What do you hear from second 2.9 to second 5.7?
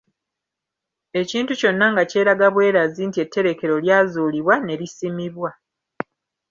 nti etterekero lyazuulibwa ne lisimibwa.